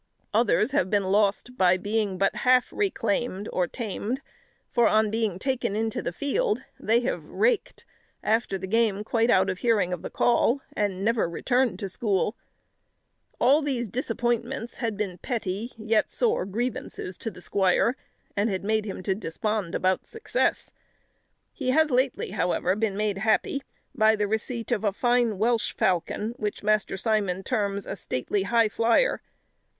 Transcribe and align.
Others 0.33 0.71
have 0.71 0.89
been 0.89 1.11
lost 1.11 1.55
by 1.59 1.77
being 1.77 2.17
but 2.17 2.37
half 2.37 2.73
"reclaimed," 2.73 3.47
or 3.53 3.67
tamed; 3.67 4.19
for 4.67 4.87
on 4.87 5.11
being 5.11 5.37
taken 5.37 5.75
into 5.75 6.01
the 6.01 6.11
field, 6.11 6.63
they 6.79 7.01
have 7.01 7.23
"raked," 7.23 7.85
after 8.23 8.57
the 8.57 8.65
game 8.65 9.03
quite 9.03 9.29
out 9.29 9.47
of 9.47 9.59
hearing 9.59 9.93
of 9.93 10.01
the 10.01 10.09
call, 10.09 10.61
and 10.75 11.05
never 11.05 11.29
returned 11.29 11.77
to 11.77 11.87
school. 11.87 12.35
All 13.39 13.61
these 13.61 13.89
disappointments 13.89 14.77
had 14.77 14.97
been 14.97 15.19
petty, 15.19 15.71
yet 15.77 16.09
sore 16.09 16.47
grievances 16.47 17.15
to 17.19 17.29
the 17.29 17.39
squire, 17.39 17.95
and 18.35 18.49
had 18.49 18.63
made 18.63 18.85
him 18.85 19.03
to 19.03 19.13
despond 19.13 19.75
about 19.75 20.07
success. 20.07 20.71
He 21.53 21.69
has 21.69 21.91
lately, 21.91 22.31
however, 22.31 22.75
been 22.75 22.97
made 22.97 23.19
happy 23.19 23.61
by 23.93 24.15
the 24.15 24.27
receipt 24.27 24.71
of 24.71 24.83
a 24.83 24.93
fine 24.93 25.37
Welsh 25.37 25.73
falcon, 25.73 26.33
which 26.37 26.63
Master 26.63 26.97
Simon 26.97 27.43
terms 27.43 27.85
a 27.85 27.95
stately 27.95 28.45
highflyer. 28.45 29.19